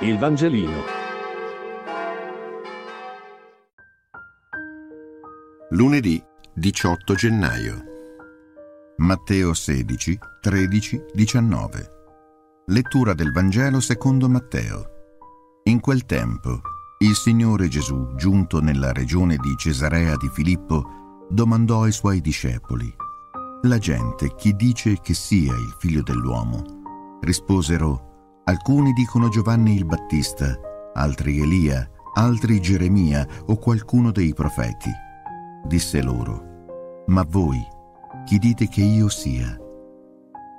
[0.00, 0.82] Il Vangelino.
[5.70, 6.22] Lunedì
[6.52, 7.82] 18 gennaio.
[8.98, 11.90] Matteo 16, 13, 19.
[12.66, 14.84] Lettura del Vangelo secondo Matteo.
[15.64, 16.60] In quel tempo,
[16.98, 22.94] il Signore Gesù, giunto nella regione di Cesarea di Filippo, domandò ai suoi discepoli,
[23.62, 27.18] La gente chi dice che sia il figlio dell'uomo?
[27.22, 28.05] Risposero,
[28.48, 30.56] alcuni dicono Giovanni il Battista,
[30.94, 34.90] altri Elia, altri Geremia o qualcuno dei profeti.
[35.64, 37.60] Disse loro, Ma voi,
[38.24, 39.56] chi dite che io sia?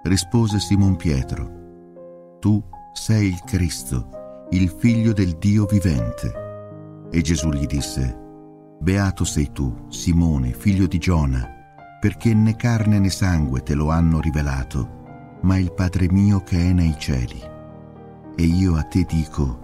[0.03, 2.61] Rispose Simon Pietro, Tu
[2.91, 7.09] sei il Cristo, il figlio del Dio vivente.
[7.09, 8.25] E Gesù gli disse,
[8.79, 11.47] Beato sei tu, Simone, figlio di Giona,
[12.01, 16.73] perché né carne né sangue te lo hanno rivelato, ma il Padre mio che è
[16.73, 17.55] nei cieli.
[18.39, 19.59] E io a te dico,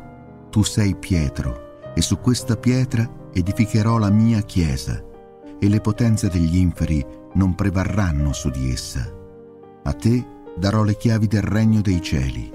[0.50, 5.00] tu sei Pietro, e su questa pietra edificherò la mia chiesa,
[5.60, 9.08] e le potenze degli inferi non prevarranno su di essa.
[9.84, 10.26] A te
[10.58, 12.52] darò le chiavi del regno dei cieli.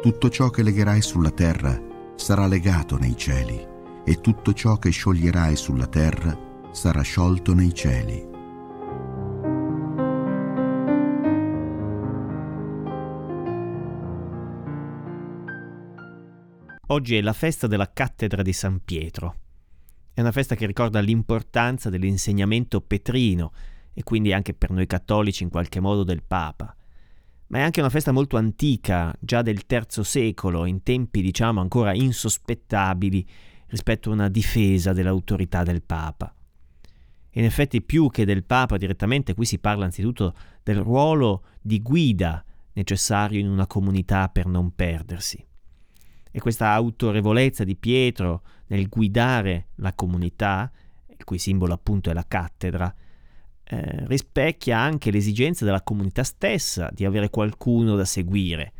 [0.00, 1.78] Tutto ciò che legherai sulla terra
[2.16, 3.68] sarà legato nei cieli,
[4.04, 6.34] e tutto ciò che scioglierai sulla terra
[6.70, 8.31] sarà sciolto nei cieli.
[16.92, 19.36] Oggi è la festa della cattedra di San Pietro.
[20.12, 23.50] È una festa che ricorda l'importanza dell'insegnamento petrino
[23.94, 26.76] e quindi anche per noi cattolici in qualche modo del Papa.
[27.46, 31.94] Ma è anche una festa molto antica, già del III secolo, in tempi diciamo ancora
[31.94, 33.26] insospettabili
[33.68, 36.34] rispetto a una difesa dell'autorità del Papa.
[37.30, 42.44] In effetti più che del Papa direttamente qui si parla anzitutto del ruolo di guida
[42.74, 45.42] necessario in una comunità per non perdersi.
[46.32, 50.70] E questa autorevolezza di Pietro nel guidare la comunità,
[51.06, 52.92] il cui simbolo appunto è la cattedra,
[53.64, 58.72] eh, rispecchia anche l'esigenza della comunità stessa di avere qualcuno da seguire,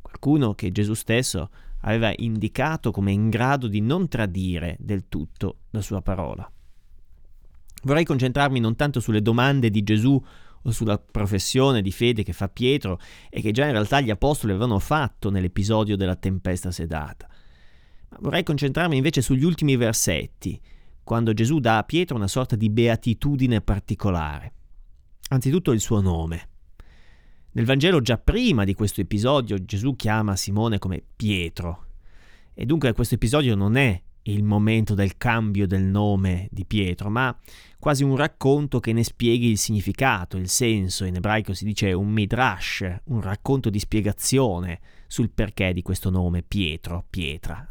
[0.00, 1.50] qualcuno che Gesù stesso
[1.80, 6.50] aveva indicato come in grado di non tradire del tutto la sua parola.
[7.84, 10.22] Vorrei concentrarmi non tanto sulle domande di Gesù
[10.62, 14.52] o sulla professione di fede che fa Pietro e che già in realtà gli apostoli
[14.52, 17.28] avevano fatto nell'episodio della tempesta sedata.
[18.10, 20.60] Ma vorrei concentrarmi invece sugli ultimi versetti,
[21.04, 24.52] quando Gesù dà a Pietro una sorta di beatitudine particolare.
[25.28, 26.48] Anzitutto il suo nome.
[27.52, 31.86] Nel Vangelo già prima di questo episodio Gesù chiama Simone come Pietro.
[32.54, 34.02] E dunque questo episodio non è
[34.32, 37.36] il momento del cambio del nome di Pietro, ma
[37.78, 42.08] quasi un racconto che ne spieghi il significato, il senso, in ebraico si dice un
[42.08, 47.66] midrash, un racconto di spiegazione sul perché di questo nome Pietro, pietra.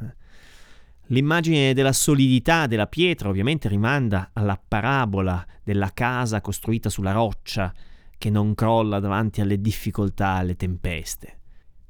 [1.10, 7.74] L'immagine della solidità della pietra ovviamente rimanda alla parabola della casa costruita sulla roccia
[8.18, 11.36] che non crolla davanti alle difficoltà, alle tempeste.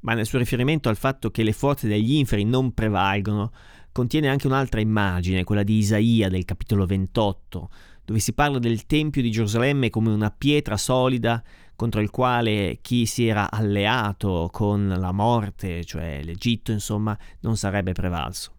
[0.01, 3.51] Ma nel suo riferimento al fatto che le forze degli inferi non prevalgono,
[3.97, 7.69] contiene anche un'altra immagine, quella di Isaia del capitolo 28,
[8.05, 11.43] dove si parla del Tempio di Gerusalemme come una pietra solida
[11.75, 17.93] contro il quale chi si era alleato con la morte, cioè l'Egitto, insomma, non sarebbe
[17.93, 18.51] prevalso.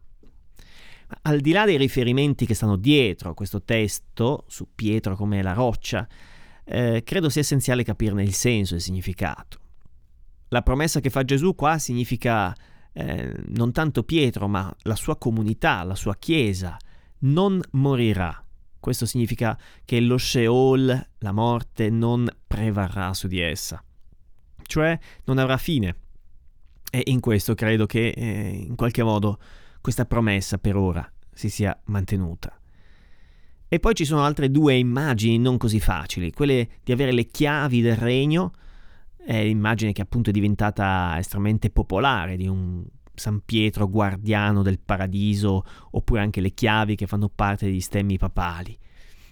[1.22, 5.53] Al di là dei riferimenti che stanno dietro a questo testo, su Pietro come la
[5.53, 6.05] roccia,
[6.65, 9.60] eh, credo sia essenziale capirne il senso e il significato.
[10.49, 12.53] La promessa che fa Gesù qua significa
[12.93, 16.76] eh, non tanto Pietro, ma la sua comunità, la sua chiesa,
[17.21, 18.44] non morirà.
[18.81, 23.82] Questo significa che lo Sheol, la morte, non prevarrà su di essa,
[24.62, 25.97] cioè non avrà fine.
[26.91, 29.38] E in questo credo che eh, in qualche modo
[29.81, 32.59] questa promessa per ora si sia mantenuta.
[33.69, 37.82] E poi ci sono altre due immagini non così facili, quelle di avere le chiavi
[37.82, 38.53] del regno
[39.28, 45.67] è l'immagine che appunto è diventata estremamente popolare di un San Pietro guardiano del paradiso,
[45.91, 48.79] oppure anche le chiavi che fanno parte degli stemmi papali.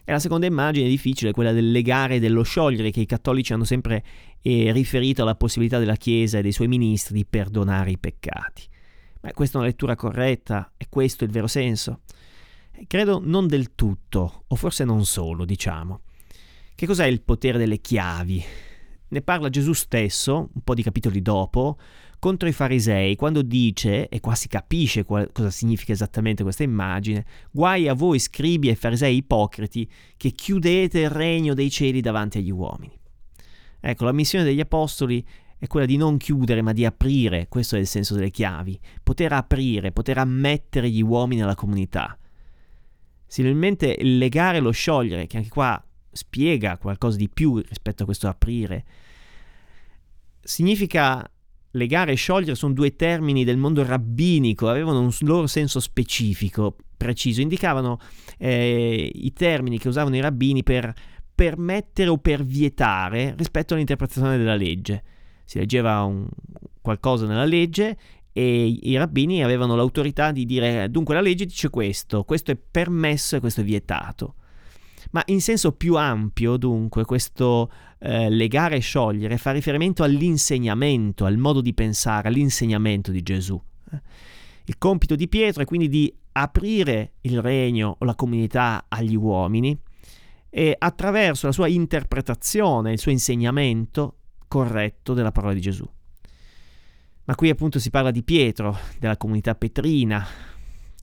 [0.05, 3.55] E la seconda immagine difficile è quella del legare e dello sciogliere che i cattolici
[3.55, 4.05] hanno sempre
[4.43, 8.65] eh, riferito alla possibilità della Chiesa e dei suoi ministri di perdonare i peccati.
[9.23, 10.73] Ma questa è una lettura corretta?
[10.77, 12.01] È questo il vero senso?
[12.87, 16.03] Credo non del tutto, o forse non solo, diciamo.
[16.75, 18.45] Che cos'è il potere delle chiavi?
[19.09, 21.79] Ne parla Gesù stesso, un po' di capitoli dopo,
[22.19, 27.25] contro i farisei, quando dice, e qua si capisce qual- cosa significa esattamente questa immagine,
[27.51, 32.51] guai a voi scribi e farisei ipocriti che chiudete il regno dei cieli davanti agli
[32.51, 32.99] uomini.
[33.79, 35.25] Ecco, la missione degli apostoli
[35.59, 39.33] è quella di non chiudere ma di aprire, questo è il senso delle chiavi, poter
[39.33, 42.19] aprire, poter ammettere gli uomini alla comunità.
[43.27, 45.83] Similmente il legare e lo sciogliere, che anche qua
[46.17, 48.85] spiega qualcosa di più rispetto a questo aprire,
[50.41, 51.29] significa
[51.73, 57.41] legare e sciogliere sono due termini del mondo rabbinico, avevano un loro senso specifico, preciso,
[57.41, 57.99] indicavano
[58.39, 60.93] eh, i termini che usavano i rabbini per
[61.35, 65.03] permettere o per vietare rispetto all'interpretazione della legge.
[65.45, 66.27] Si leggeva un,
[66.81, 67.97] qualcosa nella legge
[68.33, 73.37] e i rabbini avevano l'autorità di dire dunque la legge dice questo, questo è permesso
[73.37, 74.35] e questo è vietato.
[75.13, 81.37] Ma in senso più ampio, dunque, questo eh, legare e sciogliere fa riferimento all'insegnamento, al
[81.37, 83.61] modo di pensare, all'insegnamento di Gesù.
[83.93, 84.01] Eh.
[84.65, 89.79] Il compito di Pietro è quindi di aprire il regno o la comunità agli uomini
[90.51, 94.17] e attraverso la sua interpretazione, il suo insegnamento
[94.49, 95.89] corretto della parola di Gesù.
[97.25, 100.25] Ma qui appunto si parla di Pietro, della comunità petrina,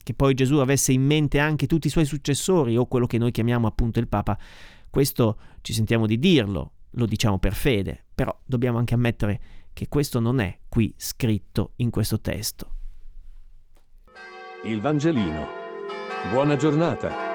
[0.04, 3.32] che poi Gesù avesse in mente anche tutti i suoi successori o quello che noi
[3.32, 4.38] chiamiamo appunto il Papa,
[4.88, 9.40] questo ci sentiamo di dirlo, lo diciamo per fede, però dobbiamo anche ammettere
[9.72, 12.70] che questo non è qui scritto in questo testo.
[14.62, 15.48] Il Vangelino.
[16.30, 17.33] Buona giornata.